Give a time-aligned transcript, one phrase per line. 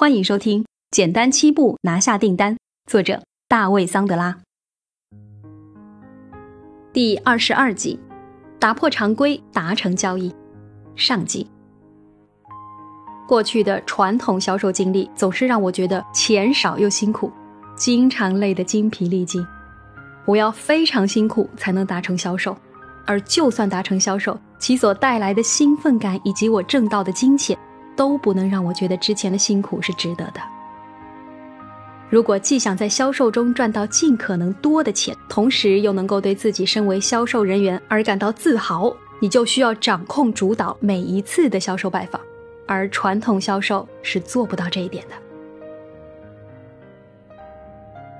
[0.00, 2.54] 欢迎收听《简单七步拿下订单》，
[2.90, 4.34] 作者大卫·桑德拉。
[6.90, 8.00] 第二十二集：
[8.58, 10.34] 打破常规，达成交易。
[10.96, 11.46] 上集。
[13.28, 17.30] 过去的传统销售经历总是让我觉得钱少又辛苦，
[17.76, 19.46] 经常累得精疲力尽。
[20.24, 22.56] 我要非常辛苦才能达成销售，
[23.04, 27.54] 而就算达成销售，其所带来的兴奋感以及我挣到的金钱。
[28.00, 30.40] 都不能让我觉得之前的辛苦是值得的。
[32.08, 42.18] 如果既想在销售中赚到尽可能多的钱，同时又能够对自己身为销售人员而感到自豪，你就需要掌控主导每一次的销售拜访，
[42.66, 45.14] 而传统销售是做不到这一点的。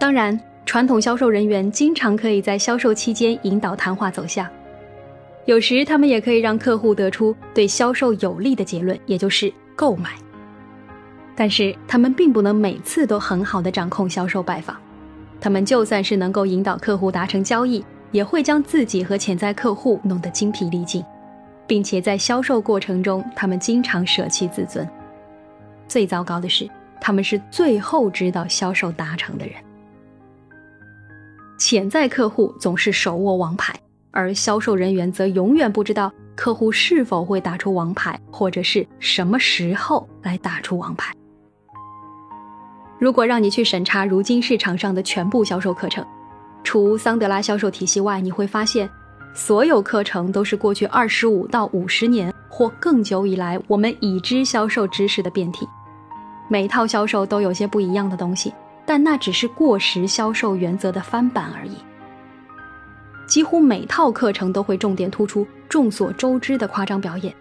[0.00, 4.48] 当然，传统销售人员经常可以在销售期间引导谈话走向，
[5.44, 9.52] 有时他们也可以让客户得出对销售有利的结论，也就是。
[9.76, 10.10] 购买，
[11.36, 14.76] 但是他们并不能每次都很好的掌控销售拜访，
[15.38, 21.04] 他们就算是能够引导客户达成交易，也会将自己和潜在客户弄得精疲力尽，
[21.66, 24.88] 并且在销售过程中，他们经常舍弃自尊。
[25.86, 26.68] 最糟糕的是，
[27.00, 29.54] 他们是最后知道销售达成的人。
[31.58, 33.78] 潜在客户总是手握王牌，
[34.10, 36.12] 而销售人员则永远不知道。
[36.36, 41.12] 客户是否会打出王牌，或者是什么时候来打出王牌？
[42.98, 46.06] 如果让你去审查如今市场上的全部销售课程，
[46.62, 48.88] 除桑德拉销售体系外，你会发现，
[49.34, 55.66] 所有课程都是过去二十五到五十年或更久以来我们已知销售知识的变体。
[56.48, 58.52] 每套销售都有些不一样的东西，
[58.84, 61.76] 但那只是过时销售原则的翻版而已。
[63.26, 67.34] 几乎每套课程都会重点突出众所周知的夸张表演，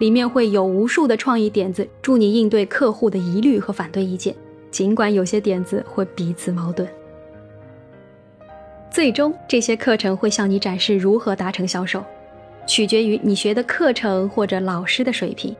[0.00, 4.34] 里面会有无数的创意点子，助你应对客户的疑虑和反对意见。
[4.70, 6.88] 尽管有些点子会彼此矛盾，
[8.90, 12.04] 最终这些课程会向你展示如何达成销售，
[12.66, 15.54] 取决于你学的课程或者老师的水平。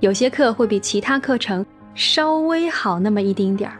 [0.00, 3.78] 有些课会比其他课程稍微好那么一丁点儿，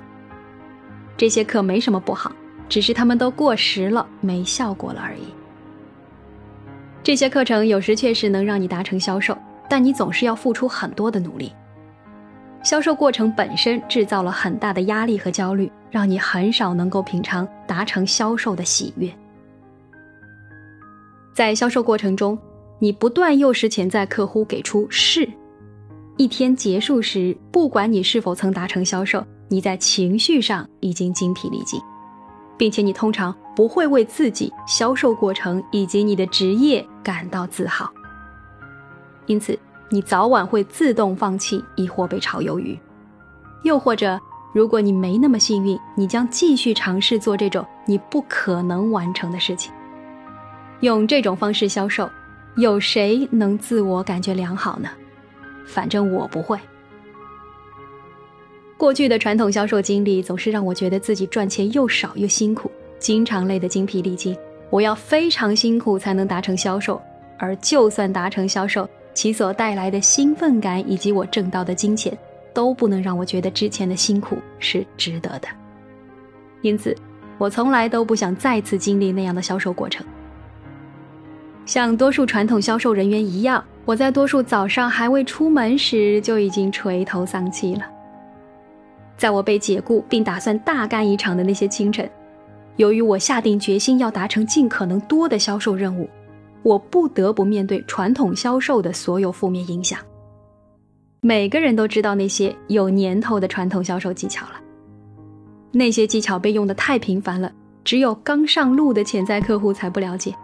[1.14, 2.32] 这些课没什么不好。
[2.70, 5.24] 只是他们都过时了，没效果了而已。
[7.02, 9.36] 这些课程有时确实能让你达成销售，
[9.68, 11.52] 但你总是要付出很多的努力。
[12.62, 19.10] 销售过程本身制造了很大的压力和焦虑，让你很少能够品尝达成销售的喜悦。
[21.34, 22.38] 在销售过程中，
[22.78, 25.28] 你不断诱使潜在客户给出是。
[26.18, 31.80] 一天结束时，不管你是否曾达成销售，你在情绪上已经精疲力尽。
[32.60, 37.90] 并且你通常不会为自己销售过程以及你的职业感到自豪，
[39.24, 42.78] 因此你早晚会自动放弃，亦或被炒鱿鱼。
[43.62, 44.20] 又或者，
[44.52, 49.72] 如果你没那么幸运，你将继续尝试做这种你不可能完成的事情。
[50.80, 52.06] 用这种方式销售，
[52.56, 54.90] 有谁能自我感觉良好呢？
[55.64, 56.60] 反正我不会。
[58.80, 64.34] 过去的传统销售经历总是让我觉得自己赚钱又少又辛苦，经常累得精疲力尽。
[64.70, 66.98] 我要非常辛苦才能达成销售，
[67.36, 72.16] 而就算达成销售，其所带来的兴奋感以及我挣到的金钱，
[72.54, 75.48] 都不能让我觉得之前的辛苦是值得的。
[76.62, 76.96] 因此，
[77.36, 80.06] 我从来都不想再次经历那样的销售过程。
[81.66, 87.82] 像多数传统销售人员一样，我在多数早上还未出门时就已经垂头丧气了。
[89.20, 92.10] 在我被解雇并打算大干一场的那些清晨，
[92.76, 96.08] 由于我下定决心要达成尽可能多的销售任务，
[96.62, 99.98] 我不得不面对传统销售的所有负面影响。
[101.20, 104.52] 每个人都知道那些有年头的传统销售技巧了，
[105.70, 107.52] 那些技巧被用的太频繁了，
[107.84, 110.34] 只有刚上路的潜在客户才不了解。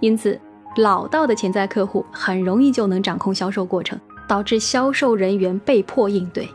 [0.00, 0.36] 因此，
[0.78, 3.96] 老道的潜在客户很容易就能掌控销售过程，
[4.26, 6.48] 导致销售人员被迫应对，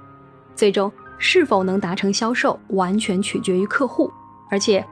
[0.57, 0.91] 最终。
[1.23, 4.11] 是否能达成销售，完全取决于客户，
[4.49, 4.83] 而且，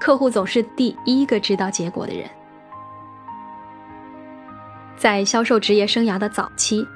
[0.00, 2.24] 客户总是第一个知道结果的人。
[4.96, 6.86] 在销售职业生涯的早期，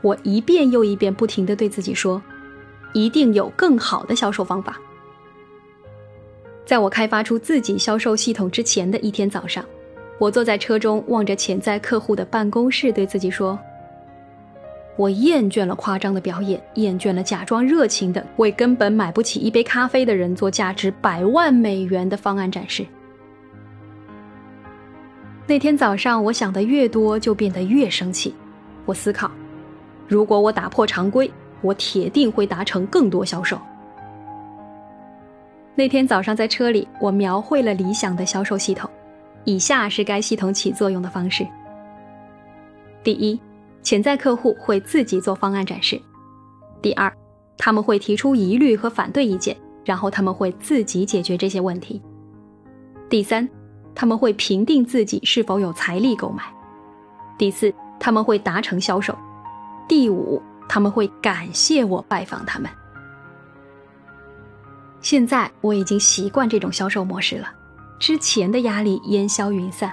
[0.00, 2.20] 我一遍又一遍不停的对自己说
[2.94, 4.80] ：“一定有更好的销售方法。”
[6.64, 9.62] 在我开发出自己销售系统之前的一天早上，
[10.18, 13.58] 我坐在车中，望着潜在客户的办公室，对自己说。
[14.98, 22.84] 我厌倦了夸张的表演，厌倦了假装热情的为根本买不起一杯咖啡的人做价值百万美元的方案展示。
[25.46, 28.34] 那天早上，我想的越多，就变得越生气。
[28.84, 29.30] 我思考：
[30.08, 31.30] 如果我打破常规，
[31.62, 33.56] 我铁定会达成更多销售。
[35.76, 38.90] 那天早上在车里，我描绘了理想的销售系统，
[39.44, 41.46] 以下是该系统起作用的方式：
[43.04, 43.40] 第一，
[43.82, 45.98] 潜在客户会自己做方案展示；
[46.82, 47.12] 第二，
[47.56, 52.00] 他们会提出疑虑和反对意见，然后他们会自己解决这些问题；
[53.08, 53.48] 第三，
[53.94, 56.42] 他们会评定自己是否有财力购买；
[57.38, 59.14] 第四，他们会达成销售；
[59.88, 60.42] 第五。
[60.70, 62.70] 他们会感谢我拜访他们。
[65.00, 67.50] 现在我已经习惯这种销售模式了，
[67.98, 69.90] 之前的压力烟消云散，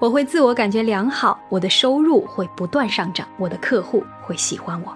[0.00, 4.92] 我会自我感觉良好，我的收入会不断上涨，我的客户会喜欢我。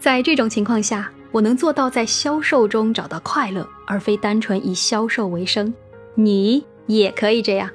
[0.00, 5.72] 在这种情况下，我能做到在销售中找到快乐，而非单纯以销售为生。
[6.14, 7.70] 你也可以这样。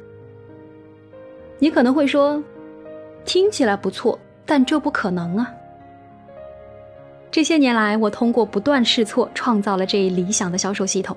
[1.60, 2.44] 你可能会说，
[3.24, 4.20] 听起来不错。
[4.46, 5.50] 但这不可能啊！
[7.32, 11.16] 这些年来，我通过不断试错，创造了这一理想的销售系统。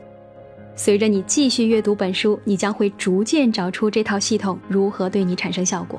[0.76, 5.98] 随着你继续阅读本书，你将会逐渐找出这套系统如何对你产生效果。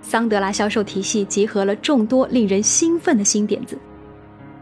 [0.00, 3.76] 桑德拉销售体系集合了众多令人兴奋的新点子，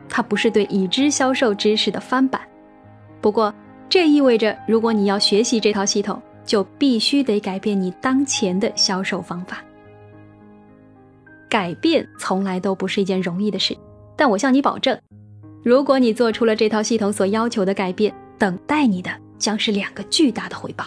[0.09, 2.41] 它不是对已知销售知识的翻版。
[3.21, 3.53] 不过，
[3.89, 9.63] 这意味着，如果你要学习这套系统，就必须得改变你当前的销售方法。
[11.51, 13.77] 改变从来都不是一件容易的事，
[14.17, 14.99] 但我向你保证，
[15.63, 20.85] 如果你做出了这套系统所要求的改变，等待你的将是两个巨大的回报。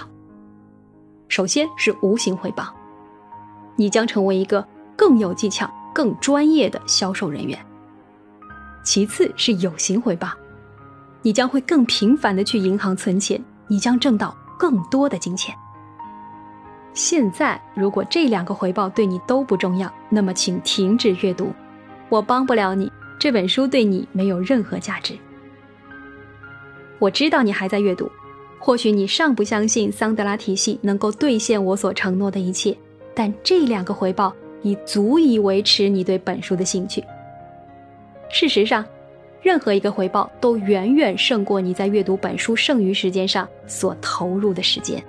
[1.28, 2.74] 首先是无形回报，
[3.76, 4.66] 你将成为一个
[4.96, 7.58] 更有技巧、更专业的销售人员；
[8.84, 10.30] 其次是有形回报，
[11.22, 14.36] 你将会更频繁的去银行存钱，你将挣到。
[14.56, 15.54] 更多的金钱。
[16.94, 21.52] 现在，如果这两个回报对你都不重要，那么请停止阅读。
[22.08, 22.90] 我帮不了你，
[23.24, 25.14] 这本书对你没有任何价值。
[27.00, 28.12] 我知道你还在阅读，
[28.60, 32.78] 或许你尚不相信桑德拉体系能够兑现我所承诺的一切，
[33.16, 37.02] 但这两个回报已足以维持你对本书的兴趣。
[38.30, 38.86] 事实上。
[39.42, 45.02] 任何一个回报都远远胜过你在阅读本书剩余时间上所投入的时间。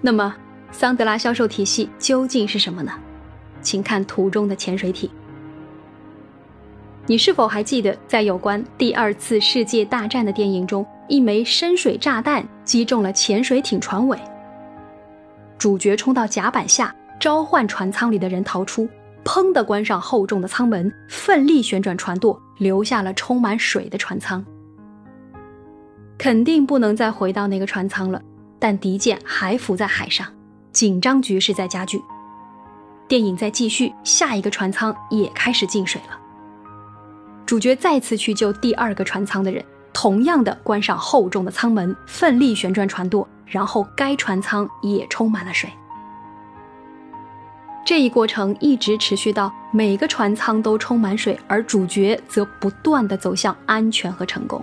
[0.00, 0.34] 那么，
[0.70, 2.92] 桑德拉销售体系究竟是什么呢？
[3.62, 5.10] 请看图中的潜水艇。
[7.08, 14.18] 你是否还记得，在有关第二次世界大战的电影中，一枚深水炸弹击中了潜水艇船尾，
[15.56, 18.88] 主角冲到甲板下，召唤船舱里的人逃出。
[19.24, 24.44] 砰的关上厚重的舱门，奋力旋转船舵，留下了充满水的船舱。
[26.18, 28.20] 肯定不能再回到那个船舱了，
[28.58, 30.26] 但敌舰还浮在海上，
[30.72, 32.00] 紧张局势在加剧。
[33.08, 36.25] 电影在继续，下一个船舱也开始进水了。
[37.46, 45.70] 主角再次去救第二个船舱的人，同样的关上厚重的舱门，奋力旋转船舵，然后该船舱也充满了水。
[47.86, 54.60] 这一过程一直持续到每个船舱都充满水，而主角则不断的走向安全和成功。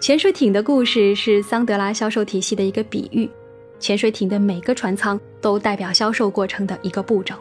[0.00, 3.30] 潜水艇的故事是桑德拉销售体系的一个比喻，
[3.78, 7.36] 潜水艇的每个船舱都代表销售过程的一个步骤。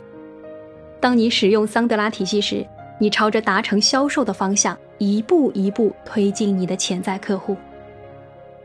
[1.02, 2.66] 当你使用桑德拉体系时，
[2.98, 7.56] 你朝着达成销售的方向一步一步推进你的潜在客户。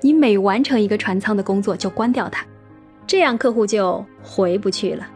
[0.01, 2.47] 你每完成一个船舱的工作就关掉它。
[3.07, 5.07] 这样客户就回不去了。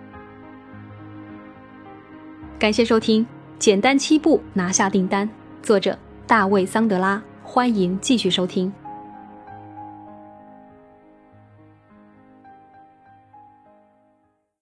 [2.59, 3.25] 感谢收听，
[3.59, 5.29] 简单七步拿下订单。
[5.63, 8.73] 作者大卫·桑德拉，欢迎继续收听。